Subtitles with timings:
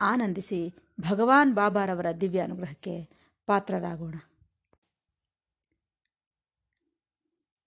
[0.00, 3.08] ಆನಂದಿಸಿ ಭಗವಾನ್ ಬಾಬಾರವರ ದಿವ್ಯ ಅನುಗ್ರಹಕ್ಕೆ
[3.46, 4.14] ಪಾತ್ರರಾಗೋಣ.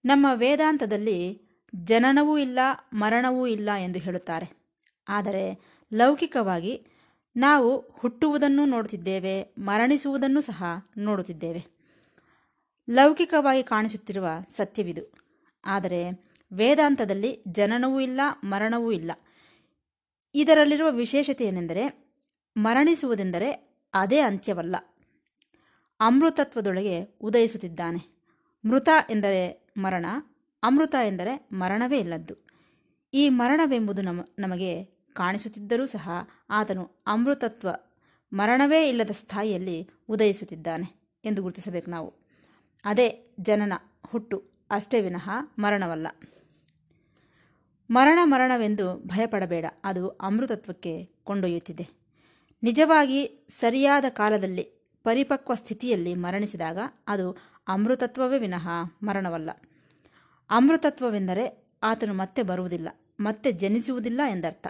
[0.04, 1.42] ನಮ್ಮ ವೇದಾಂತದಲ್ಲಿ
[1.74, 2.58] ಜನನವೂ ಇಲ್ಲ,
[2.92, 4.64] ಮರಣವೂ ಇಲ್ಲ ಎಂದು ಹೇಳುತ್ತಾರೆ.
[5.08, 5.58] ಆದರೆ
[5.92, 6.86] ಲೌಕಿಕವಾಗಿ
[7.36, 10.64] ನಾವು ಹುಟ್ಟುವುದನ್ನು ನೋಡುತ್ತಿದ್ದೇವೆ, ಮರಣಿಸುವುದನ್ನು ಸಹ
[10.96, 11.66] ನೋಡುತ್ತಿದ್ದೇವೆ.
[12.90, 15.14] ಲೌಕಿಕವಾಗಿ ಕಾಣಿಸುತ್ತಿರುವ ಸತ್ಯವಿದು.
[15.64, 19.12] ಆದರೆ ವೇದಾಂತದಲ್ಲಿ ಜನನವೂ ಇಲ್ಲ, ಮರಣವೂ ಇಲ್ಲ.
[20.34, 22.03] ಇದರಲ್ಲಿರುವ ವಿಶೇಷತೆ ಏನೆಂದರೆ
[22.56, 24.76] ಮರಣಿಸುವುದೆಂದರೆ ಅದೇ ಅಂತ್ಯವಲ್ಲ.
[26.00, 28.14] ಅಮೃತತ್ವದೊಳಗೆ ಉದಯಿಸುತ್ತಿದ್ದಾನೆ.
[28.64, 30.06] ಮೃತ ಎಂದರೆ ಮರಣ,
[30.62, 32.46] ಅಮೃತ ಎಂದರೆ ಮರಣವೇ ಇಲ್ಲದ್ದು.
[33.14, 36.10] ಈ ಮರಣವೆಂಬುದು ನಮ, ನಮಗೆ ಕಾಣಿಸುತ್ತಿದ್ದರೂ ಸಹ
[36.50, 37.68] ಆತನು ಅಮೃತತ್ವ,
[38.32, 42.14] ಮರಣವೇ ಇಲ್ಲದ ಸ್ಥಾಯಿಯಲ್ಲಿ ಉದಯಿಸುತ್ತಿದ್ದಾನೆ ಎಂದು ಗುರುತಿಸಬೇಕು ನಾವು.
[42.84, 43.72] ಅದೇ ಜನನ,
[44.06, 46.06] ಹುಟ್ಟು, ಅಷ್ಟೇ ವಿನಃ ಮರಣವಲ್ಲ.
[47.90, 52.03] ಮರಣ ಮರಣವೆಂದು ಭಯಪಡಬೇಡ, ಅದು ಅಮೃತತ್ವಕ್ಕೆ ಕೊಂಡೊಯ್ಯುತ್ತಿದೆ.
[52.64, 54.62] ನಿಜವಾಗಿ ಸರಿಯಾದ ಕಾಲದಲ್ಲಿ
[55.04, 57.36] ಪರಿಪಕ್ವ ಸ್ಥಿತಿಯಲ್ಲಿ ಮರಣಿಸಿದಾಗ ಅದು
[57.68, 58.68] ಅಮೃತತ್ವವೇ ವಿನಃ
[59.02, 59.50] ಮರಣವಲ್ಲ.
[60.50, 62.88] ಅಮೃತತ್ವವೆಂದರೆ ಆತನು ಮತ್ತೆ ಬರುವುದಿಲ್ಲ,
[63.20, 64.66] ಮತ್ತೆ ಜನಿಸುವುದಿಲ್ಲ ಎಂದರ್ಥ.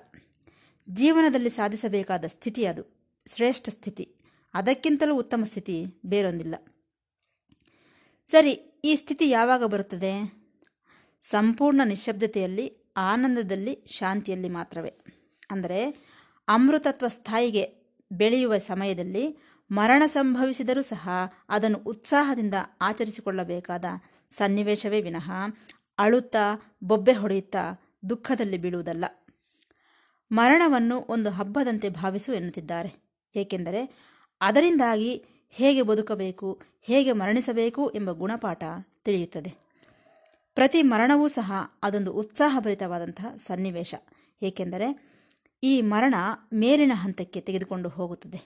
[0.88, 4.14] ಜೀವನದಲ್ಲಿ ಸಾಧಿಸಬೇಕಾದ ಸ್ಥಿತಿ ಅದು, ಶ್ರೇಷ್ಠ ಸ್ಥಿತಿ.
[4.54, 6.54] ಅದಕ್ಕಿಂತಲೂ ಉತ್ತಮ ಸ್ಥಿತಿ ಬೇರೊಂದಿಲ್ಲ.
[8.26, 8.52] ಸರಿ,
[8.84, 10.12] ಈ ಸ್ಥಿತಿ ಯಾವಾಗ ಬರುತ್ತದೆ?
[11.20, 14.92] ಸಂಪೂರ್ಣ ನಿಶಬ್ದತೆಯಲ್ಲಿ ಆನಂದದಲ್ಲಿ, ಶಾಂತಿಯಲ್ಲಿ ಮಾತ್ರವೇ.
[15.50, 15.80] ಅಂದರೆ
[16.48, 17.83] ಅಮೃತತ್ವ ಸ್ಥಾಯಿಗೆ
[18.16, 19.38] ಬೆಳೆಯುವ ಸಮಯದಲ್ಲಿ
[19.70, 21.08] ಮರಣ ಸಂಭವಿಸಿದರೂ ಸಹ
[21.48, 23.84] ಅದನ್ನು ಉತ್ಸಾಹದಿಂದ ಆಚರಿಸಿಕೊಳ್ಳಬೇಕಾದ
[24.30, 25.30] ಸನ್ನಿವೇಶವೇ ವಿನಃ
[25.98, 29.04] ಅಳುತ್ತಾ ಬೊಬ್ಬೆ ಹೊಡೆಯುತ್ತಾ ದುಃಖದಲ್ಲಿ ಬೀಳುವುದಲ್ಲ.
[30.32, 33.04] ಮರಣವನ್ನು ಒಂದು ಹಬ್ಬದಂತೆ ಭಾವಿಸು ಎನ್ನುತ್ತಿದ್ದಾರೆ.
[33.36, 33.90] ಏಕೆಂದರೆ
[34.40, 38.64] ಅದರಿಂದಾಗಿ ಹೇಗೆ ಬದುಕಬೇಕು, ಹೇಗೆ ಮರಣಿಸಬೇಕು ಎಂಬ ಗುಣಪಾಠ
[39.04, 39.54] ತಿಳಿಯುತ್ತದೆ.
[40.54, 41.52] ಪ್ರತಿ ಮರಣವೂ ಸಹ
[41.82, 43.94] ಅದೊಂದು ಉತ್ಸಾಹಭರಿತವಾದಂತಹ ಸನ್ನಿವೇಶ.
[44.42, 45.13] ಏಕೆಂದರೆ
[45.64, 46.14] ಈ ಮರಣ
[46.52, 48.38] ಮೇಲಿನ ಹಂತಕ್ಕೆ ತೆಗೆದುಕೊಂಡು ಹೋಗುತ್ತದೆ.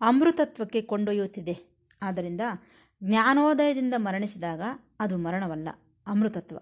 [0.00, 1.58] ಅಮೃತತ್ವಕ್ಕೆ ಕೊಂಡೊಯ್ಯುತ್ತಿದೆ.
[2.02, 2.40] ಆದ್ದರಿಂದ
[3.04, 4.60] ಜ್ಞಾನೋದಯದಿಂದ ಮರಣಿಸಿದಾಗ
[5.00, 5.68] ಅದು ಮರಣವಲ್ಲ,
[6.06, 6.58] ಅಮೃತತ್ವ.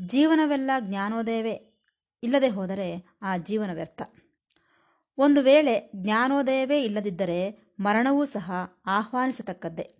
[0.00, 1.84] ಜೀವನವೆಲ್ಲ ಜ್ಞಾನೋದಯವೇ.
[2.22, 4.02] ಇಲ್ಲದೆ ಹೋದರೆ ಆ ಜೀವನ ವ್ಯರ್ಥ.
[5.18, 8.52] ಒಂದು ವೇಳೆ ಜ್ಞಾನೋದಯವೇ ಇಲ್ಲದಿದ್ದರೆ ಮರಣವೂ ಸಹ
[8.86, 9.96] ಆಹ್ವಾನಿಸತಕ್ಕದ್ದೇ.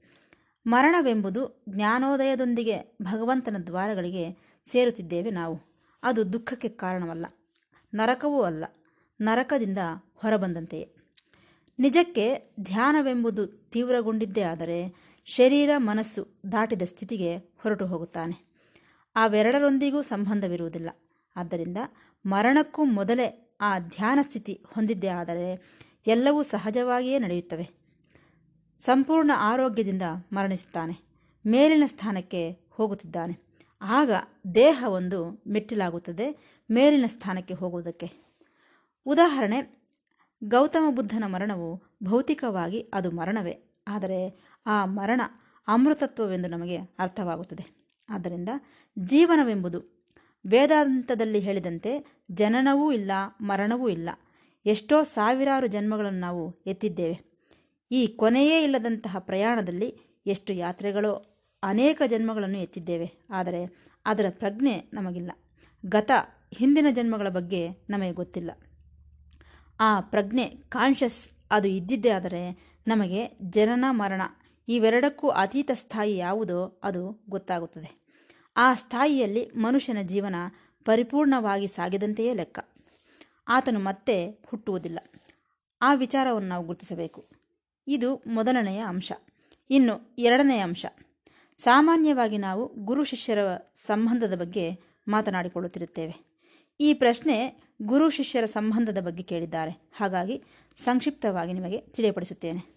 [0.66, 5.60] ಮರಣವೆಂಬುದು ಜ್ಞಾನೋದಯದೊಂದಿಗೆ ಭಗವಂತನ ದ್ವಾರಗಳಿಗೆ ಸೇರುತ್ತಿದ್ದೇವೆ ನಾವು.
[6.02, 7.26] ಅದು ದುಃಖಕ್ಕೆ ಕಾರಣವಲ್ಲ.
[7.92, 8.64] ನರಕವೂ ಅಲ್ಲ,
[9.20, 9.78] ನರಕದಿಂದ
[10.14, 10.86] ಹೊರಬಂದಂತೆಯೇ.
[11.78, 14.78] ನಿಜಕ್ಕೆ ಧ್ಯಾನವೆಂಬುದು ತೀವ್ರಗೊಂಡಿದ್ದೇ ಆದರೆ
[15.24, 18.36] ಶರೀರ ಮನಸ್ಸು ದಾಟಿದ ಸ್ಥಿತಿಗೆ ಹೊರಟು ಹೋಗುತ್ತಾನೆ.
[19.16, 20.90] ಅವೆರಡರೊಂದಿಗೂ ಸಂಬಂಧವಿರುವುದಿಲ್ಲ.
[21.36, 21.78] ಆದ್ದರಿಂದ
[22.26, 25.48] ಮರಣಕ್ಕೂ ಮೊದಲೇ ಆ ಧ್ಯಾನ ಸ್ಥಿತಿ ಹೊಂದಿದ್ದೇ ಆದರೆ
[26.06, 27.66] ಎಲ್ಲವೂ ಸಹಜವಾಗಿಯೇ ನಡೆಯುತ್ತವೆ.
[28.78, 30.02] ಸಂಪೂರ್ಣ ಆರೋಗ್ಯದಿಂದ
[30.32, 30.94] ಮರಣಿಸುತ್ತಾನೆ,
[31.46, 33.34] ಮೇಲಿನ ಸ್ಥಾನಕ್ಕೆ ಹೋಗುತ್ತಿದ್ದಾನೆ.
[33.82, 34.10] ಆಗ
[34.54, 36.26] ದೇಹ ಒಂದು ಮೆಟ್ಟಿಲಾಗುತ್ತದೆ
[36.70, 38.08] ಮೇಲಿನ ಸ್ಥಾನಕ್ಕೆ ಹೋಗುವುದಕ್ಕೆ.
[39.06, 39.58] ಉದಾಹರಣೆ,
[40.42, 41.68] ಗೌತಮ ಬುದ್ಧನ ಮರಣವು
[42.02, 43.54] ಭೌತಿಕವಾಗಿ ಅದು ಮರಣವೇ,
[43.88, 44.20] ಆದರೆ
[44.66, 45.20] ಆ ಮರಣ
[45.68, 47.64] ಅಮೃತತ್ವವೆಂದು ನಮಗೆ ಅರ್ಥವಾಗುತ್ತದೆ.
[48.08, 48.48] ಆದ್ದರಿಂದ
[48.98, 49.78] ಜೀವನವೆಂಬುದು
[50.46, 51.92] ವೇದಾಂತದಲ್ಲಿ ಹೇಳಿದಂತೆ
[52.30, 54.08] ಜನನವೂ ಇಲ್ಲ, ಮರಣವೂ ಇಲ್ಲ.
[54.66, 57.16] ಎಷ್ಟೋ ಸಾವಿರಾರು ಜನ್ಮಗಳನ್ನು ನಾವು ಎತ್ತಿದ್ದೇವೆ.
[57.90, 59.88] ಈ ಕೊನೆಯೇ ಇಲ್ಲದಂತಹ ಪ್ರಯಾಣದಲ್ಲಿ
[60.26, 61.12] ಎಷ್ಟು ಯಾತ್ರೆಗಳೋ
[61.62, 63.60] ಅನೇಕ ಜನ್ಮಗಳನ್ನು ಎತ್ತಿದ್ದೇವೆ, ಆದರೆ
[64.06, 65.30] ಅದರ ಪ್ರಜ್ಞೆ ನಮಗಿಲ್ಲ.
[65.86, 66.10] ಗತ
[66.54, 68.50] ಹಿಂದಿನ ಜನ್ಮಗಳ ಬಗ್ಗೆ ನಮಗೆ ಗೊತ್ತಿಲ್ಲ.
[69.80, 74.22] ಆ ಪ್ರಜ್ಞೆ ಕಾನ್ಷಸ್ ಅದು ಇದ್ದಿದ್ದೇ ಆದರೆ ನಮಗೆ ಜನನ, ಮರಣ
[74.68, 78.06] ಇವೆರಡಕ್ಕೂ ಅತೀತ ಸ್ಥಾಯಿ ಯಾವುದೋ ಅದು ಗೊತ್ತಾಗುತ್ತದೆ.
[78.56, 80.34] ಆ ಸ್ಥಾಯಿಯಲ್ಲಿ ಮನುಷ್ಯನ ಜೀವನ
[80.84, 82.58] ಪರಿಪೂರ್ಣವಾಗಿ ಸಾಗಿದಂತೆಯೇ ಲೆಕ್ಕ.
[83.48, 84.98] ಆತನು ಮತ್ತೆ ಹುಟ್ಟುವುದಿಲ್ಲ.
[85.82, 87.28] ಆ ವಿಚಾರವನ್ನು ನಾವು ಗುರುತಿಸಬೇಕು.
[87.86, 89.12] ಇದು ಮೊದಲನೆಯ ಅಂಶ.
[89.70, 90.86] ಇನ್ನು ಎರಡನೆಯ ಅಂಶ.
[91.56, 93.38] ಸಾಮಾನ್ಯವಾಗಿ ನಾವು ಗುರು ಶಿಷ್ಯರ
[93.74, 94.70] ಸಂಬಂಧದ ಬಗ್ಗೆ
[95.08, 96.35] ಮಾತನಾಡಿಕೊಳ್ಳುತ್ತಿರುತ್ತೇವೆ.
[96.80, 99.70] ಈ ಪ್ರಶ್ನೆ ಗುರು ಶಿಷ್ಯರ ಸಂಬಂಧದ ಬಗ್ಗೆ ಕೇಳಿದ್ದಾರೆ.
[99.96, 100.44] ಹಾಗಾಗಿ
[100.76, 102.76] ಸಂಕ್ಷಿಪ್ತವಾಗಿ ನಿಮಗೆ ತಿಳಿಯಪಡಿಸುತ್ತೇನೆ.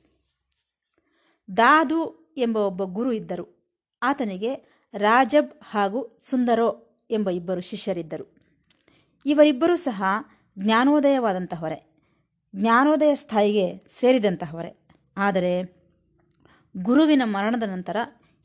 [1.58, 3.76] ದಾದು ಎಂಬ ಒಬ್ಬ ಗುರು ಇದ್ದರು.
[4.04, 8.36] ಆತನಿಗೆ ರಾಜಬ್ ಹಾಗೂ ಸುಂದರೋ ಎಂಬ ಇಬ್ಬರು ಶಿಷ್ಯರಿದ್ದರು.
[9.26, 10.04] ಇವರಿಬ್ಬರೂ ಸಹ
[10.60, 12.02] ಜ್ಞಾನೋದಯವಾದಂತಹವರೇ.
[12.56, 14.88] ಜ್ಞಾನೋದಯ ಸ್ಥಾಯಿಗೆ ಸೇರಿದಂತಹವರೆ.
[15.18, 15.80] ಆದರೆ
[16.78, 17.98] ಗುರುವಿನ ಮರಣದ ನಂತರ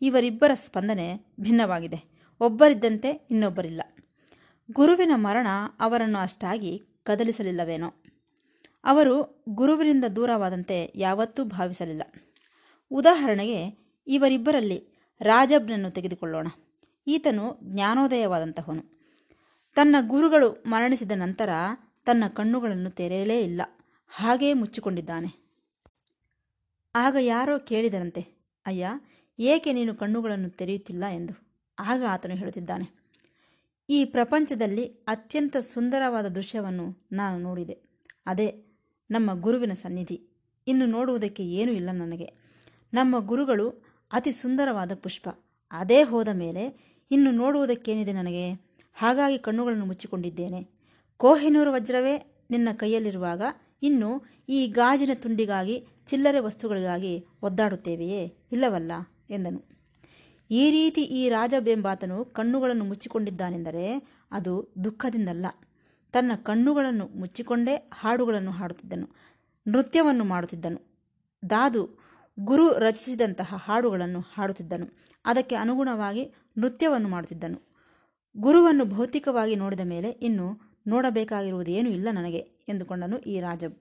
[0.03, 2.29] ಇವರಿಬ್ಬರ ಸ್ಪಂದನೆ ಭಿನ್ನವಾಗಿದೆ.
[2.41, 3.83] ಒಬ್ಬರಿದ್ದಂತೆ ಇನ್ನೊಬ್ಬರಿಲ್ಲ.
[4.73, 5.47] ಗುರುವಿನ ಮರಣ
[5.81, 7.95] ಅವರನ್ನು ಅಷ್ಟಾಗಿ ಕದಲಿಸಲಿಲ್ಲವೇನೋ.
[8.85, 12.03] ಅವರು ಗುರುವಿನಿಂದ ದೂರವಾದಂತೆ ಯಾವತ್ತೂ ಭಾವಿಸಲಿಲ್ಲ.
[12.91, 14.85] ಉದಾಹರಣೆಗೆ, ಇವರಿಬ್ಬರಲ್ಲಿ
[15.21, 16.47] ರಾಜಬ್ನನ್ನು ತೆಗೆದುಕೊಳ್ಳೋಣ.
[17.07, 18.83] ಈತನು ಜ್ಞಾನೋದಯವಾದಂತಹವನು.
[19.75, 21.49] ತನ್ನ ಗುರುಗಳು ಮರಣಿಸಿದ ನಂತರ
[22.05, 23.63] ತನ್ನ ಕಣ್ಣುಗಳನ್ನು ತೆರೆಯಲೇ ಇಲ್ಲ.
[24.09, 25.61] ಹಾಗೇ ಮುಚ್ಚಿಕೊಂಡಿದ್ದಾನೆ.
[26.95, 28.27] ಆಗ ಯಾರೋ ಕೇಳಿದರಂತೆ,
[28.67, 28.89] ಅಯ್ಯ,
[29.39, 31.05] ಏಕೆ ನೀನು ಕಣ್ಣುಗಳನ್ನು ತೆರೆಯುತ್ತಿಲ್ಲ?
[31.05, 31.45] ಎಂದು.
[31.79, 33.04] ಆಗ ಆತನು ಹೇಳುತ್ತಿದ್ದಾನೆ
[33.91, 37.79] ಈ ಪ್ರಪಂಚದಲ್ಲಿ ಅತ್ಯಂತ ಸುಂದರವಾದ ದೃಶ್ಯವನ್ನು ನಾನು ನೋಡಿದೆ.
[38.27, 38.65] ಅದೇ
[39.11, 40.29] ನಮ್ಮ ಗುರುವಿನ ಸನ್ನಿಧಿ.
[40.67, 42.33] ಇನ್ನು ನೋಡುವುದಕ್ಕೆ ಏನೂ ಇಲ್ಲ ನನಗೆ.
[42.93, 43.71] ನಮ್ಮ ಗುರುಗಳು
[44.13, 45.29] ಅತಿ ಸುಂದರವಾದ ಪುಷ್ಪ.
[45.71, 48.53] ಅದೇ ಹೋದ ಮೇಲೆ ಇನ್ನು ನೋಡುವುದಕ್ಕೇನಿದೆ ನನಗೆ?
[48.93, 50.69] ಹಾಗಾಗಿ ಕಣ್ಣುಗಳನ್ನು ಮುಚ್ಚಿಕೊಂಡಿದ್ದೇನೆ.
[51.17, 53.43] ಕೋಹಿನೂರು ವಜ್ರವೇ ನಿನ್ನ ಕೈಯಲ್ಲಿರುವಾಗ
[53.83, 58.35] ಇನ್ನು ಈ ಗಾಜಿನ ತುಂಡಿಗಾಗಿ ಚಿಲ್ಲರೆ ವಸ್ತುಗಳಿಗಾಗಿ ಒದ್ದಾಡುತ್ತೇವೆಯೇ?
[58.53, 58.93] ಇಲ್ಲವಲ್ಲ,
[59.31, 59.65] ಎಂದನು.
[60.51, 65.47] ಈ ರೀತಿ ಈ ರಾಜಬೆಂಬಾತನು ಕಣ್ಣುಗಳನ್ನು ಮುಚ್ಚಿಕೊಂಡಿದ್ದಾನೆಂದರೆ ಅದು ದುಃಖದಿಂದಲ್ಲ.
[66.13, 69.09] ತನ್ನ ಕಣ್ಣುಗಳನ್ನು ಮುಚ್ಚಿಕೊಂಡೇ ಹಾಡುಗಳನ್ನು ಹಾಡುತ್ತಿದ್ದನು,
[69.67, 70.95] ನೃತ್ಯವನ್ನು ಮಾಡುತ್ತಿದ್ದನು.
[71.51, 71.99] ದಾದು
[72.41, 74.87] ಗುರು ರಚಿಸಿದಂತಹ ಹಾಡುಗಳನ್ನು ಹಾಡುತ್ತಿದ್ದನು.
[75.25, 77.75] ಅದಕ್ಕೆ ಅನುಗುಣವಾಗಿ ನೃತ್ಯವನ್ನು ಮಾಡುತ್ತಿದ್ದನು.
[78.37, 82.39] ಗುರುವನ್ನು ಭೌತಿಕವಾಗಿ ನೋಡಿದ ಮೇಲೆ ಇನ್ನು ನೋಡಬೇಕಾಗಿರುವುದೇನೂ ಇಲ್ಲ ನನಗೆ
[82.69, 83.75] ಎಂದುಕೊಂಡನು ಈ ರಾಜಬ್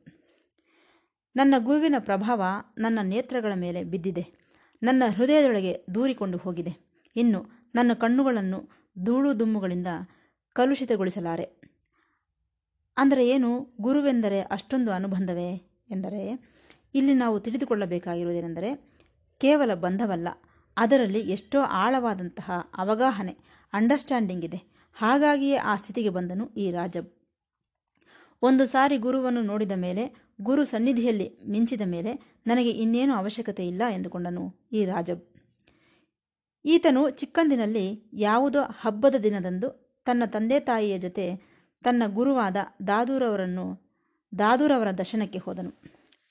[1.35, 2.43] ನನ್ನ ಗುರುವಿನ ಪ್ರಭಾವ
[2.77, 4.42] ನನ್ನ ನೇತ್ರಗಳ ಮೇಲೆ ಬಿದ್ದಿದೆ.
[4.83, 7.01] ನನ್ನ ಹೃದಯದೊಳಗೆ ದೂರಿಕೊಂಡು ಹೋಗಿದೆ.
[7.15, 7.45] ಇನ್ನು
[7.75, 8.69] ನನ್ನ ಕಣ್ಣುಗಳನ್ನು
[9.03, 9.87] ಧೂಳು ದುಮ್ಮುಗಳಿಂದ
[10.53, 11.43] ಕಲುಷಿತಗೊಳಿಸಲಾರೆ.
[12.97, 13.73] ಅಂದರೆ ಏನು?
[13.81, 15.53] ಗುರುವೆಂದರೆ ಅಷ್ಟೊಂದು ಅನುಬಂಧವೇ?
[15.91, 16.39] ಎಂದರೆ,
[16.95, 18.75] ಇಲ್ಲಿ ನಾವು ತಿಳಿದುಕೊಳ್ಳಬೇಕಾಗಿರುವುದೇನೆಂದರೆ,
[19.37, 20.27] ಕೇವಲ ಬಂಧವಲ್ಲ.
[20.77, 23.37] ಅದರಲ್ಲಿ ಎಷ್ಟೋ ಆಳವಾದಂತಹ ಅವಗಾಹನೆ
[23.73, 24.89] ಅಂಡರ್ಸ್ಟ್ಯಾಂಡಿಂಗ್ ಇದೆ.
[24.93, 27.09] ಹಾಗಾಗಿಯೇ ಆ ಸ್ಥಿತಿಗೆ ಬಂದನು ಈ ರಾಜಬ್.
[28.41, 34.85] ಒಂದು ಸಾರಿ ಗುರುವನ್ನು ನೋಡಿದ ಮೇಲೆ, ಗುರು ಸನ್ನಿಧಿಯಲ್ಲಿ ಮಿಂಚಿದ ಮೇಲೆ ನನಗೆ ಇನ್ನೇನು ಅವಶ್ಯಕತೆ ಇಲ್ಲ ಎಂದುಕೊಂಡನು ಈ
[34.85, 35.21] ರಾಜಬ್
[36.65, 41.53] ಈತನು ಚಿಕ್ಕಂದಿನಲ್ಲಿ ಯಾವುದೋ ಹಬ್ಬದ ದಿನದಂದು ತನ್ನ ತಂದೆ ತಾಯಿಯ ಜೊತೆ
[41.83, 42.57] ತನ್ನ ಗುರುವಾದ
[42.87, 43.93] ದಾದೂರವರನ್ನು,
[44.39, 45.81] ದಾದೂರವರ ದರ್ಶನಕ್ಕೆ ಹೋದನು.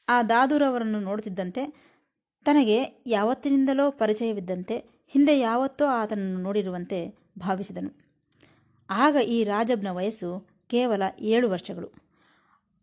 [0.09, 1.93] ಆ ದಾದೂರವರನ್ನು ನೋಡುತ್ತಿದ್ದಂತೆ
[2.45, 8.15] ತನಗೆ ಯಾವತ್ತಿನಿಂದಲೋ ಪರಿಚಯವಿದ್ದಂತೆ ಹಿಂದೆ ಯಾವತ್ತೋ ಆತನನ್ನು ನೋಡಿರುವಂತೆ ಭಾವಿಸಿದನು.
[8.91, 12.02] ಆಗ ಈ ರಾಜಬ್ನ ವಯಸ್ಸು ಕೇವಲ ಏಳು ವರ್ಷಗಳು.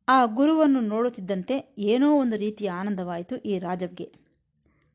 [0.10, 4.08] ಆ ಗುರುವನ್ನು ನೋಡುತ್ತಿದ್ದಂತೆ ಏನೋ ಒಂದು ರೀತಿಯ ಆನಂದವಾಯಿತು ಈ ರಾಜಬ್ಗೆ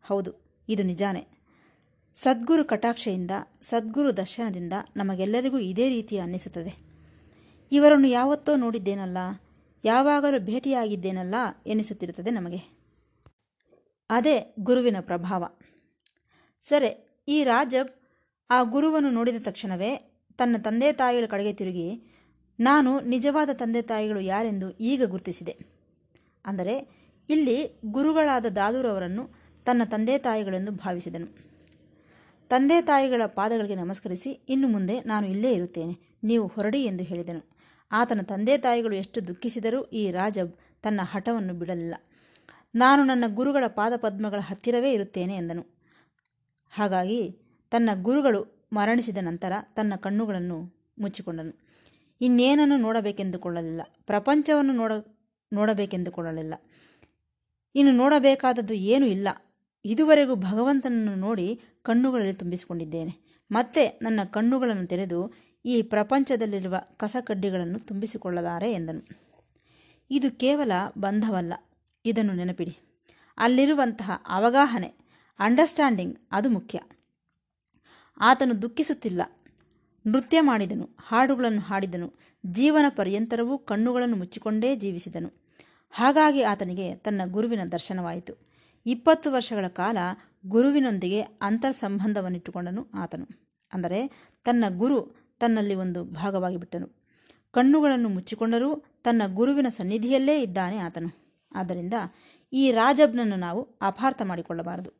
[0.04, 0.30] ಹೌದು,
[0.68, 1.22] ಇದು ನಿಜಾನೇ.
[2.14, 3.30] ಸದ್ಗುರು ಕಟಾಕ್ಷೆಯಿಂದ,
[3.62, 6.72] ಸದ್ಗುರು ದರ್ಶನದಿಂದ ನಮಗೆಲ್ಲರಿಗೂ ಇದೇ ರೀತಿ ಅನ್ನಿಸುತ್ತದೆ.
[7.72, 9.18] ಇವರನ್ನು ಯಾವತ್ತೋ ನೋಡಿದ್ದೇನಲ್ಲ,
[9.84, 11.34] ಯಾವಾಗಲೂ ಭೇಟಿಯಾಗಿದ್ದೇನಲ್ಲ
[11.66, 12.60] ಎನಿಸುತ್ತಿರುತ್ತದೆ ನಮಗೆ.
[14.10, 15.44] ಅದೇ ಗುರುವಿನ ಪ್ರಭಾವ.
[16.62, 16.90] ಸರಿ,
[17.28, 17.90] ಈ ರಾಜಬ್
[18.50, 19.92] ಆ ಗುರುವನ್ನು ನೋಡಿದ ತಕ್ಷಣವೇ
[20.38, 21.88] ತನ್ನ ತಂದೆ ತಾಯಿಗಳ ಕಡೆಗೆ ತಿರುಗಿ
[22.60, 25.58] ನಾನು ನಿಜವಾದ ತಂದೆ ತಾಯಿಗಳು ಯಾರೆಂದು ಈಗ ಗುರುತಿಸಿದೆ.
[26.44, 29.28] ಅಂದರೆ, ಇಲ್ಲಿ ಗುರುಗಳಾದ ದಾದೂರವರನ್ನು
[29.64, 31.54] ತನ್ನ ತಂದೆ ತಾಯಿಗಳೆಂದು ಭಾವಿಸಿದನು.
[32.48, 37.56] ತಂದೆ ತಾಯಿಗಳ ಪಾದಗಳಿಗೆ ನಮಸ್ಕರಿಸಿ, ಇನ್ನು ಮುಂದೆ ನಾನು ಇಲ್ಲೇ ಇರುತ್ತೇನೆ, ನೀವು ಹೊರಡಿ ಎಂದು ಹೇಳಿದನು.
[37.92, 41.94] ಆತನ ತಂದೆ ತಾಯಿಗಳು ಎಷ್ಟು ದುಃಖಿಸಿದರೂ ಈ ರಾಜಬ್ ತನ್ನ ಹಠವನ್ನು ಬಿಡಲಿಲ್ಲ.
[42.74, 45.66] ನಾನು ನನ್ನ ಗುರುಗಳ ಪಾದಪದ್ಮಗಳ ಹತ್ತಿರವೇ ಇರುತ್ತೇನೆ ಎಂದನು.
[46.70, 47.36] ಹಾಗಾಗಿ
[47.70, 51.63] ತನ್ನ ಗುರುಗಳು ಮರಣಿಸಿದ ನಂತರ ತನ್ನ ಕಣ್ಣುಗಳನ್ನು ಮುಚ್ಚಿಕೊಂಡನು.
[52.20, 53.80] ಇನ್ನೇನನ್ನು ನೋಡಬೇಕೆಂದುಕೊಳ್ಳಲಿಲ್ಲ.
[54.06, 54.92] ಪ್ರಪಂಚವನ್ನು ನೋಡ,
[55.52, 56.54] ನೋಡಬೇಕೆಂದುಕೊಳ್ಳಲಿಲ್ಲ.
[57.74, 59.28] ಇನ್ನು ನೋಡಬೇಕಾದದ್ದು ಏನೂ ಇಲ್ಲ.
[59.84, 63.38] ಇದುವರೆಗೂ ಭಗವಂತನನ್ನು ನೋಡಿ ಕಣ್ಣುಗಳಲ್ಲಿ ತುಂಬಿಸಿಕೊಂಡಿದ್ದೇನೆ.
[63.50, 65.32] ಮತ್ತೆ ನನ್ನ ಕಣ್ಣುಗಳನ್ನು ತೆರೆದು
[65.64, 69.08] ಈ ಪ್ರಪಂಚದಲ್ಲಿರುವ ಕಸಕಡ್ಡಿಗಳನ್ನು ತುಂಬಿಸಿಕೊಳ್ಳಲಾರೆ ಎಂದನು.
[70.10, 71.52] ಇದು ಕೇವಲ ಬಂಧವಲ್ಲ.
[72.04, 72.78] ಇದನ್ನು ನೆನಪಿಡಿ.
[73.38, 74.92] ಅಲ್ಲಿರುವಂತಹ ಅವಗಾಹನೆ
[75.38, 76.80] ಅಂಡರ್ಸ್ಟ್ಯಾಂಡಿಂಗ್ ಅದು ಮುಖ್ಯ.
[78.20, 79.22] ಆತನು ದುಃಖಿಸುತ್ತಿಲ್ಲ.
[80.06, 82.12] ನೃತ್ಯ ಮಾಡಿದನು, ಹಾಡುಗಳನ್ನು ಹಾಡಿದನು,
[82.46, 85.44] ಜೀವನ ಪರ್ಯಂತರವೂ ಕಣ್ಣುಗಳನ್ನು ಮುಚ್ಚಿಕೊಂಡೇ ಜೀವಿಸಿದನು.
[85.90, 88.48] ಹಾಗಾಗಿ ಆತನಿಗೆ ತನ್ನ ಗುರುವಿನ ದರ್ಶನವಾಯಿತು.
[88.86, 89.96] ಇಪ್ಪತ್ತು ವರ್ಷಗಳ ಕಾಲ
[90.46, 93.26] ಗುರುವಿನೊಂದಿಗೆ ಅಂತರ್ ಸಂಬಂಧವನ್ನಿಟ್ಟುಕೊಂಡನು ಆತನು.
[93.72, 94.08] ಅಂದರೆ,
[94.44, 97.04] ತನ್ನ ಗುರು ತನ್ನಲ್ಲಿ ಒಂದು ಭಾಗವಾಗಿ ಬಿಟ್ಟನು.
[97.52, 101.40] ಕಣ್ಣುಗಳನ್ನು ಮುಚ್ಚಿಕೊಂಡರೂ ತನ್ನ ಗುರುವಿನ ಸನ್ನಿಧಿಯಲ್ಲೇ ಇದ್ದಾನೆ ಆತನು.
[101.54, 101.94] ಆದ್ದರಿಂದ
[102.52, 104.92] ಈ ರಾಜಬ್ನನ್ನು ನಾವು ಅಪಾರ್ಥ ಮಾಡಿಕೊಳ್ಳಬಾರದು.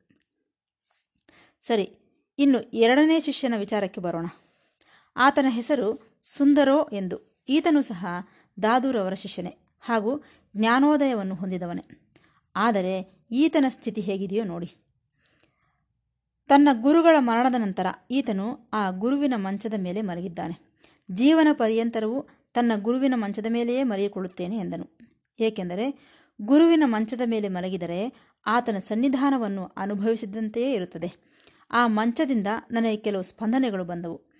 [1.62, 1.90] ಸರಿ,
[2.38, 4.26] ಇನ್ನು ಎರಡನೇ ಶಿಷ್ಯನ ವಿಚಾರಕ್ಕೆ ಬರೋಣ.
[5.16, 7.44] ಆತನ ಹೆಸರು ಸುಂದರೋ ಎಂದು.
[7.48, 8.06] ಈತನು ಸಹ
[8.62, 10.22] ದಾದೂರವರ ಶಿಷ್ಯನೇ ಹಾಗೂ
[10.56, 12.12] ಜ್ಞಾನೋದಯವನ್ನು ಹೊಂದಿದವನೇ.
[12.56, 14.70] ಆದರೆ ಈತನ ಸ್ಥಿತಿ ಹೇಗಿದೆಯೋ ನೋಡಿ.
[16.48, 20.74] ತನ್ನ ಗುರುಗಳ ಮರಣದ ನಂತರ ಈತನು ಆ ಗುರುವಿನ ಮಂಚದ ಮೇಲೆ ಮಲಗಿದ್ದಾನೆ.
[21.10, 24.98] ಜೀವನ ಪರ್ಯಂತರವೂ ತನ್ನ ಗುರುವಿನ ಮಂಚದ ಮೇಲೆಯೇ ಮರೆಯಿಕೊಳ್ಳುತ್ತೇನೆ ಎಂದನು.
[25.40, 28.12] ಏಕೆಂದರೆ ಗುರುವಿನ ಮಂಚದ ಮೇಲೆ ಮಲಗಿದರೆ
[28.46, 31.12] ಆತನ ಸನ್ನಿಧಾನವನ್ನು ಅನುಭವಿಸಿದಂತೆಯೇ ಇರುತ್ತದೆ.
[31.70, 34.33] ಆ ಮಂಚದಿಂದ ನನಗೆ ಕೆಲವು ಸ್ಪಂದನೆಗಳು ಬಂದವು.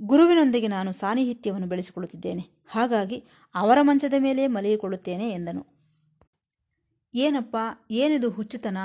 [0.00, 2.48] ಗುರುವಿನೊಂದಿಗೆ ನಾನು ಸಾನ್ನಿಹಿತ್ಯವನ್ನು ಬೆಳೆಸಿಕೊಳ್ಳುತ್ತಿದ್ದೇನೆ.
[2.68, 3.24] ಹಾಗಾಗಿ
[3.54, 5.66] ಅವರ ಮಂಚದ ಮೇಲೆ ಮಲಗಿಕೊಳ್ಳುತ್ತೇನೆ ಎಂದನು.
[7.14, 7.56] ಏನಪ್ಪ,
[7.90, 8.78] ಏನಿದು ಹುಚ್ಚುತನ?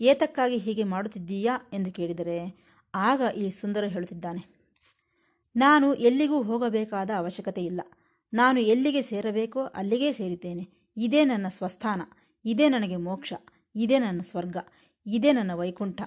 [0.00, 4.54] ಏತಕ್ಕಾಗಿ ಹೀಗೆ ಮಾಡುತ್ತಿದ್ದೀಯಾ ಎಂದು ಕೇಳಿದರೆ, ಆಗ ಈ ಸುಂದರ ಹೇಳುತ್ತಿದ್ದಾನೆ.
[5.56, 7.80] ನಾನು ಎಲ್ಲಿಗೂ ಹೋಗಬೇಕಾದ ಅವಶ್ಯಕತೆ ಇಲ್ಲ.
[8.34, 10.68] ನಾನು ಎಲ್ಲಿಗೆ ಸೇರಬೇಕೋ ಅಲ್ಲಿಗೇ ಸೇರಿದ್ದೇನೆ.
[10.96, 12.02] ಇದೇ ನನ್ನ ಸ್ವಸ್ಥಾನ.
[12.44, 13.32] ಇದೇ ನನಗೆ ಮೋಕ್ಷ.
[13.74, 14.56] ಇದೇ ನನ್ನ ಸ್ವರ್ಗ.
[15.06, 16.02] ಇದೇ ನನ್ನ ವೈಕುಂಠ.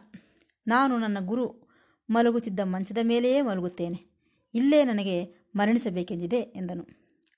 [0.68, 1.68] ನಾನು ನನ್ನ ಗುರು.
[2.10, 4.17] ಮಲಗುತ್ತಿದ್ದ ಮಂಚದ ಮೇಲೆಯೇ ಮಲಗುತ್ತೇನೆ.
[4.54, 5.25] ಇಲ್ಲೇ ನನಗೆ
[5.56, 6.88] ಮರಣಿಸಬೇಕೆಂದಿದೆ ಎಂದನು.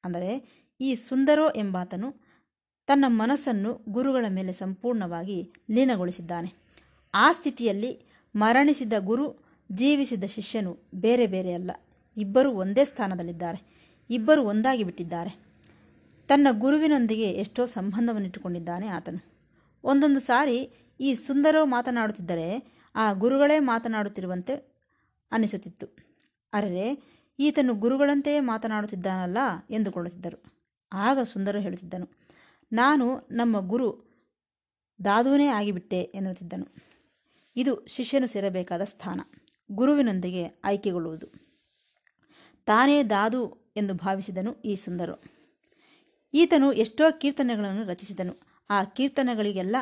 [0.03, 2.29] ಅಂದರೆ ಈ ಸುಂದರೋ ಎಂಬಾತನು
[2.87, 6.53] ತನ್ನ ಮನಸ್ಸನ್ನು ಗುರುಗಳ ಮೇಲೆ ಸಂಪೂರ್ಣವಾಗಿ ಲೀನಗೊಳಿಸಿದ್ದಾನೆ.
[7.13, 8.01] ಆ ಸ್ಥಿತಿಯಲ್ಲಿ
[8.35, 11.71] ಮರಣಿಸಿದ ಗುರು, ಜೀವಿಸಿದ ಶಿಷ್ಯನು ಬೇರೆ ಬೇರೆಯಲ್ಲ
[12.17, 13.79] ಇಬ್ಬರು ಒಂದೇ ಸ್ಥಾನದಲ್ಲಿದ್ದಾರೆ.
[14.09, 15.49] ಇಬ್ಬರು ಒಂದಾಗಿ ಬಿಟ್ಟಿದ್ದಾರೆ.
[16.27, 19.23] ತನ್ನ ಗುರುವಿನೊಂದಿಗೆ ಎಷ್ಟೋ ಸಂಬಂಧವನ್ನಿಟ್ಟುಕೊಂಡಿದ್ದಾನೆ ಆತನು.
[19.83, 24.53] ಒಂದೊಂದು ಸಾರಿ ಈ ಸುಂದರೋ ಮಾತನಾಡುತ್ತಿದ್ದರೆ ಆ ಗುರುಗಳೇ ಮಾತನಾಡುತ್ತಿರುವಂತೆ
[25.31, 26.08] ಅನಿಸುತ್ತಿತ್ತು.
[26.53, 26.97] ಅರೆ,
[27.39, 29.37] ಈತನು ಗುರುಗಳಂತೆಯೇ ಮಾತನಾಡುತ್ತಿದ್ದಾನಲ್ಲ
[29.69, 30.43] ಎಂದುಕೊಳ್ಳುತ್ತಿದ್ದರು.
[30.93, 32.07] ಆಗ ಸುಂದರು ಹೇಳುತ್ತಿದ್ದನು,
[32.71, 34.09] ನಾನು ನಮ್ಮ ಗುರು
[35.05, 36.75] ದಾದೂನೇ ಆಗಿಬಿಟ್ಟೆ ಎನ್ನುತ್ತಿದ್ದನು.
[37.55, 39.21] ಇದು ಶಿಷ್ಯನು ಸೇರಬೇಕಾದ ಸ್ಥಾನ,
[39.71, 41.27] ಗುರುವಿನೊಂದಿಗೆ ಆಯ್ಕೆಗೊಳ್ಳುವುದು.
[42.65, 45.23] ತಾನೇ ದಾದು ಎಂದು ಭಾವಿಸಿದನು ಈ ಸುಂದರು.
[46.33, 48.33] ಈತನು ಎಷ್ಟೋ ಕೀರ್ತನೆಗಳನ್ನು ರಚಿಸಿದನು,
[48.69, 49.75] ಆ ಕೀರ್ತನೆಗಳಿಗೆಲ್ಲ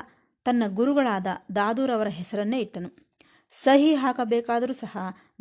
[0.43, 3.06] ತನ್ನ ಗುರುಗಳಾದ ದಾದೂರವರ ಹೆಸರನ್ನೇ ಇಟ್ಟನು.
[3.53, 4.97] ಸಹಿ ಹಾಕಬೇಕಾದರೂ ಸಹ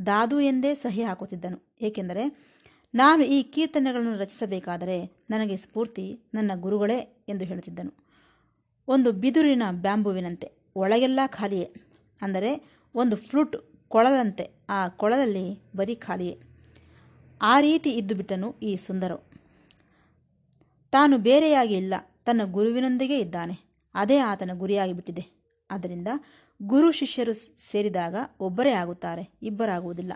[0.07, 1.59] ದಾದು ಎಂದೇ ಸಹಿ ಹಾಕುತ್ತಿದ್ದನು.
[1.81, 2.25] ಏಕೆಂದರೆ
[2.95, 4.97] ನಾನು ಈ ಕೀರ್ತನೆಗಳನ್ನು ರಚಿಸಬೇಕಾದರೆ
[5.31, 6.99] ನನಗೆ ಸ್ಫೂರ್ತಿ, ನನ್ನ ಗುರುಗಳೇ
[7.29, 7.93] ಎಂದು ಹೇಳುತ್ತಿದ್ದನು.
[8.89, 11.69] ಒಂದು ಬಿದುರಿನ ಬ್ಯಾಂಬುವಿನಂತೆ, ಒಳಗೆಲ್ಲ ಖಾಲಿಯೇ.
[12.23, 12.51] ಅಂದರೆ
[12.95, 13.57] ಒಂದು ಫ್ಲೂಟ್
[13.89, 15.47] ಕೊಳದಂತೆ ಆ ಕೊಳದಲ್ಲಿ
[15.77, 16.37] ಬರೀ ಖಾಲಿಯೇ.
[17.41, 19.19] ಆ ರೀತಿ ಇದ್ದು ಬಿಟ್ಟನು ಈ ಸುಂದರು
[20.93, 21.95] ತಾನು ಬೇರೆಯಾಗಿ ಇಲ್ಲ,
[22.25, 23.57] ತನ್ನ ಗುರುವಿನೊಂದಿಗೆ ಇದ್ದಾನೆ.
[23.95, 25.25] ಅದೇ ಆತನ ಗುರಿಯಾಗಿ ಬಿಟ್ಟಿದೆ
[25.71, 26.11] ಆದ್ದರಿಂದ
[26.63, 30.13] ಗುರು ಶಿಷ್ಯರು ಸೇರಿದಾಗ ಒಬ್ಬರೇ ಆಗುತ್ತಾರೆ, ಇಬ್ಬರಾಗುವುದಿಲ್ಲ.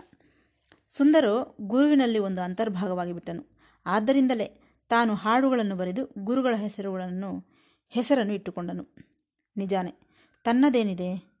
[0.91, 7.45] ಸುಂದರು ಗುರುವಿನಲ್ಲಿ ಒಂದು ಅಂತರ್ಭಾಗವಾಗಿ ಬಿಟ್ಟನು ಆದ್ದರಿಂದಲೇ ತಾನು ಹಾಡುಗಳನ್ನು ಬರೆದು ಗುರುಗಳ ಹೆಸರುಗಳನ್ನು,
[7.89, 8.95] ಹೆಸರನ್ನು ಇಟ್ಟುಕೊಂಡನು.
[9.57, 9.93] ನಿಜಾನೆ,
[10.43, 11.31] ತನ್ನದೇನಿದೆ?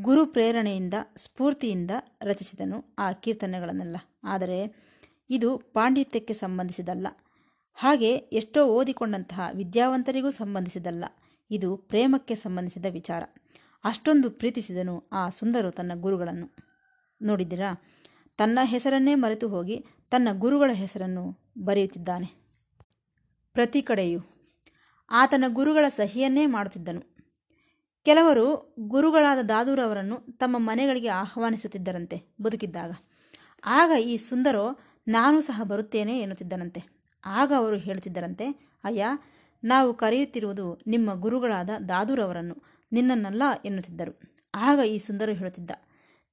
[0.00, 1.90] ಗುರು ಪ್ರೇರಣೆಯಿಂದ, ಸ್ಫೂರ್ತಿಯಿಂದ
[2.22, 3.96] ರಚಿಸಿದನು ಆ ಕೀರ್ತನೆಗಳನ್ನೆಲ್ಲ.
[4.24, 4.90] ಆದರೆ
[5.30, 7.06] ಇದು ಪಾಂಡಿತ್ಯಕ್ಕೆ ಸಂಬಂಧಿಸಿದಲ್ಲ.
[7.74, 11.04] ಹಾಗೆ ಎಷ್ಟೋ ಓದಿಕೊಂಡಂತಹ ವಿದ್ಯಾವಂತರಿಗೂ ಸಂಬಂಧಿಸಿದಲ್ಲ.
[11.50, 13.22] ಇದು ಪ್ರೇಮಕ್ಕೆ ಸಂಬಂಧಿಸಿದ ವಿಚಾರ.
[13.84, 16.56] ಅಷ್ಟೊಂದು ಪ್ರೀತಿಸಿದನು ಆ ಸುಂದರು ತನ್ನ ಗುರುಗಳನ್ನು.
[17.22, 17.82] ನೋಡಿದ್ದೀರಾ?
[18.36, 22.26] ತನ್ನ ಹೆಸರನ್ನೇ ಮರೆತು ಹೋಗಿ ತನ್ನ ಗುರುಗಳ ಹೆಸರನ್ನು ಬರೆಯುತ್ತಿದ್ದಾನೆ.
[23.52, 24.20] ಪ್ರತಿ ಕಡೆಯೂ
[25.10, 27.16] ಆತನ ಗುರುಗಳ ಸಹಿಯನ್ನೇ ಮಾಡುತ್ತಿದ್ದನು.
[28.04, 32.92] ಕೆಲವರು ಗುರುಗಳಾದ ದಾದೂರವರನ್ನು ತಮ್ಮ ಮನೆಗಳಿಗೆ ಆಹ್ವಾನಿಸುತ್ತಿದ್ದರಂತೆ ಬದುಕಿದ್ದಾಗ.
[33.64, 36.82] ಆಗ ಈ ಸುಂದರೋ, ನಾನು ಸಹ ಬರುತ್ತೇನೆ ಎನ್ನುತ್ತಿದ್ದನಂತೆ.
[37.24, 39.06] ಆಗ ಅವರು ಹೇಳುತ್ತಿದ್ದರಂತೆ, ಅಯ್ಯ,
[39.64, 44.20] ನಾವು ಕರೆಯುತ್ತಿರುವುದು ನಿಮ್ಮ ಗುರುಗಳಾದ ದಾದೂರವರನ್ನು ನಿನ್ನನ್ನಲ್ಲ ಎನ್ನುತ್ತಿದ್ದರು.
[44.54, 45.70] ಆಗ ಈ ಸುಂದರು ಹೇಳುತ್ತಿದ್ದ,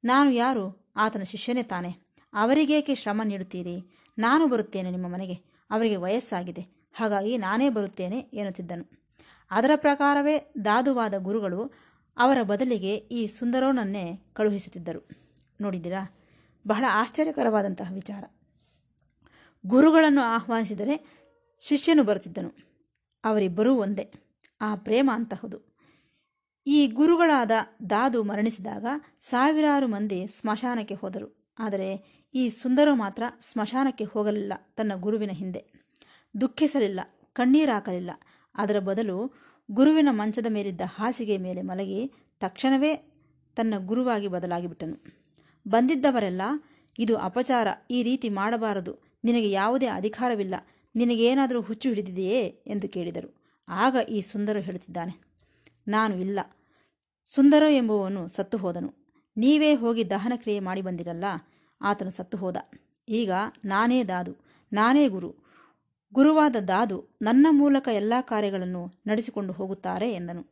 [0.04, 0.94] ನಾನು ಯಾರು?
[0.96, 1.92] ಆತನ ಶಿಷ್ಯನೇ ತಾನೆ.
[2.34, 3.98] ಅವರಿಗೇಕೆ ಶ್ರಮ ನೀಡುತ್ತೀರಿ?
[4.18, 5.34] ನಾನು ಬರುತ್ತೇನೆ ನಿಮ್ಮ ಮನೆಗೆ.
[5.72, 6.90] ಅವರಿಗೆ ವಯಸ್ಸಾಗಿದೆ.
[6.94, 9.08] ಹಾಗಾಗಿ ನಾನೇ ಬರುತ್ತೇನೆ, ಎನ್ನುತ್ತಿದ್ದನು.
[9.52, 11.72] ಅದರ ಪ್ರಕಾರವೇ ದಾದುವಾದ ಗುರುಗಳು
[12.18, 15.08] ಅವರ ಬದಲಿಗೆ ಈ ಸುಂದರೋನನ್ನೇ ಕಳುಹಿಸುತ್ತಿದ್ದರು.
[15.62, 16.18] ನೋಡಿದ್ದೀರಾ?
[16.68, 18.24] ಬಹಳ ಆಶ್ಚರ್ಯಕರವಾದಂತಹ ವಿಚಾರ.
[19.66, 21.18] ಗುರುಗಳನ್ನು ಆಹ್ವಾನಿಸಿದರೆ
[21.60, 22.52] ಶಿಷ್ಯನು ಬರುತ್ತಿದ್ದನು.
[23.24, 24.14] ಅವರಿಬ್ಬರೂ ಒಂದೇ.
[24.62, 25.77] ಆ ಪ್ರೇಮ ಅಂತಹುದು.
[26.68, 27.52] ಈ ಗುರುಗಳಾದ
[27.90, 28.86] ದಾದು ಮರಣಿಸಿದಾಗ
[29.22, 31.28] ಸಾವಿರಾರು ಮಂದಿ ಸ್ಮಶಾನಕ್ಕೆ ಹೋದರು.
[31.60, 31.90] ಆದರೆ
[32.34, 35.62] ಈ ಸುಂದರ ಮಾತ್ರ ಸ್ಮಶಾನಕ್ಕೆ ಹೋಗಲಿಲ್ಲ, ತನ್ನ ಗುರುವಿನ ಹಿಂದೆ.
[36.36, 37.00] ದುಃಖಿಸಲಿಲ್ಲ
[37.34, 38.12] ಕಣ್ಣೀರಾಕಲಿಲ್ಲ
[38.56, 39.18] ಅದರ ಬದಲು
[39.70, 42.02] ಗುರುವಿನ ಮಂಚದ ಮೇಲಿದ್ದ ಹಾಸಿಗೆ ಮೇಲೆ ಮಲಗಿ
[42.42, 42.92] ತಕ್ಷಣವೇ
[43.58, 44.98] ತನ್ನ ಗುರುವಾಗಿ ಬದಲಾಗಿಬಿಟ್ಟನು.
[45.66, 46.42] ಬಂದಿದ್ದವರೆಲ್ಲ,
[47.00, 48.94] ಇದು ಅಪಚಾರ, ಈ ರೀತಿ ಮಾಡಬಾರದು,
[49.24, 50.56] ನಿನಗೆ ಯಾವುದೇ ಅಧಿಕಾರವಿಲ್ಲ,
[50.96, 53.30] ನಿನಗೇನಾದರೂ ಹುಚ್ಚು ಹಿಡಿದಿದೆಯೇ ಎಂದು ಕೇಳಿದರು.
[53.68, 55.16] ಆಗ ಈ ಸುಂದರ ಹೇಳುತ್ತಿದ್ದಾನೆ,
[55.88, 56.40] ನಾನು ಇಲ್ಲ
[57.36, 58.94] ಸುಂದರ ಎಂಬುವನು ಸತ್ತು ಹೋದನು.
[59.38, 61.26] ನೀವೇ ಹೋಗಿ ದಹನ ಕ್ರಿಯೆ ಮಾಡಿ ಬಂದಿರಲ್ಲ,
[61.82, 62.58] ಆತನು ಸತ್ತು ಹೋದ.
[63.10, 63.32] ಈಗ
[63.66, 64.34] ನಾನೇ ದಾದು,
[64.74, 65.36] ನಾನೇ ಗುರು.
[66.14, 70.44] ಗುರುವಾದ ದಾದು ನನ್ನ ಮೂಲಕ ಎಲ್ಲ ಕಾರ್ಯಗಳನ್ನು ನಡೆಸಿಕೊಂಡು ಹೋಗುತ್ತಾರೆ ಎಂದನು.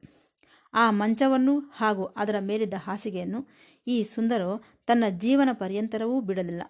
[0.73, 3.47] ಆ ಮಂಚವನ್ನು ಹಾಗೂ ಅದರ ಮೇಲಿದ್ದ ಹಾಸಿಗೆಯನ್ನು
[3.87, 6.61] ಈ ಸುಂದರೋ ತನ್ನ ಜೀವನ ಪರ್ಯಂತರವೂ ಬಿಡಲಿಲ್ಲ.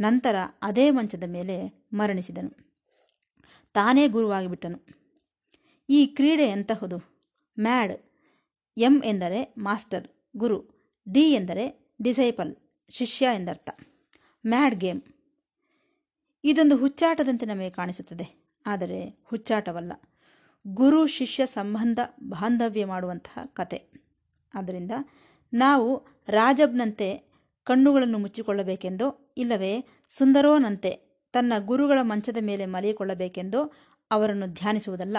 [0.00, 2.50] ನಂತರ ಅದೇ ಮಂಚದ ಮೇಲೆ ಮರಣಿಸಿದನು.
[3.72, 4.78] ತಾನೇ ಗುರುವಾಗಿಬಿಟ್ಟನು.
[5.88, 6.98] ಈ ಕ್ರೀಡೆ ಎಂತಹುದು?
[7.60, 7.92] ಮ್ಯಾಡ್
[8.76, 10.64] ಎಂ ಎಂದರೆ ಮಾಸ್ಟರ್, ಗುರು.
[11.12, 12.56] ಡಿ ಎಂದರೆ ಡಿಸೈಪಲ್,
[12.90, 13.70] ಶಿಷ್ಯ ಎಂದರ್ಥ.
[14.46, 15.02] Mad game.
[16.44, 18.54] ಇದೊಂದು ಹುಚ್ಚಾಟದಂತೆ ನಮಗೆ ಕಾಣಿಸುತ್ತದೆ.
[18.66, 19.92] ಆದರೆ ಹುಚ್ಚಾಟವಲ್ಲ.
[20.66, 23.90] ಗುರು, ಶಿಷ್ಯ ಸಂಬಂಧ, ಬಾಂಧವ್ಯ ಮಾಡುವಂತಹ ಕತೆ.
[24.54, 24.90] ಆದ್ದರಿಂದ
[25.52, 27.32] ನಾವು ರಾಜಬ್ನಂತೆ
[27.64, 30.90] ಕಣ್ಣುಗಳನ್ನು ಮುಚ್ಚಿಕೊಳ್ಳಬೇಕೆಂದೋ, ಇಲ್ಲವೇ ಸುಂದರೋನಂತೆ
[31.32, 33.72] ತನ್ನ ಗುರುಗಳ ಮಂಚದ ಮೇಲೆ ಮಲಿಕೊಳ್ಳಬೇಕೆಂದೋ
[34.10, 35.16] ಅವರನ್ನು ಧ್ಯಾನಿಸುವುದಲ್ಲ.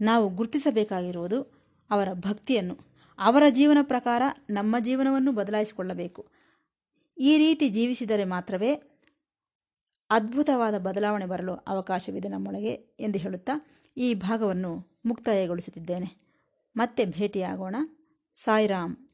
[0.00, 1.57] ನಾವು ಗುರುತಿಸಬೇಕಾಗಿರುವುದು
[1.90, 2.78] ಅವರ ಭಕ್ತಿಯನ್ನು,
[3.18, 6.28] ಅವರ ಜೀವನ ಪ್ರಕಾರ ನಮ್ಮ ಜೀವನವನ್ನು ಬದಲಾಯಿಸಿಕೊಳ್ಳಬೇಕು.
[7.18, 8.74] ಈ ರೀತಿ ಜೀವಿಸಿದರೆ ಮಾತ್ರವೇ
[10.10, 16.28] ಅದ್ಭುತವಾದ ಬದಲಾವಣೆ ಬರಲು ಅವಕಾಶವಿದೆ ನಮ್ಮೊಳಗೆ ಎಂದು ಹೇಳುತ್ತಾ ಈ ಭಾಗವನ್ನು ಮುಕ್ತಾಯಗೊಳಿಸುತ್ತಿದ್ದೇನೆ.
[16.76, 17.76] ಮತ್ತೆ ಭೇಟಿಯಾಗೋಣ.
[18.36, 19.07] ಸಾಯಿರಾಮ್.